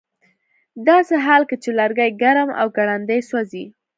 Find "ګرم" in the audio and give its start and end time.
2.21-2.49